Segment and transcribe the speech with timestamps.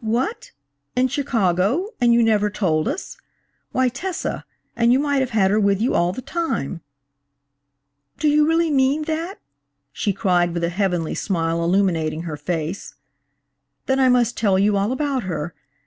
[0.00, 0.52] "What!
[0.96, 1.88] in Chicago!
[2.00, 3.18] And you never told us!
[3.72, 6.80] Why Tessa–and you might have had her with you all the time!"
[8.18, 9.38] "Do you really mean that?"
[9.92, 12.94] she cried with a heavenly smile illuminating her face.
[13.84, 15.54] "Then I must tell you all about her.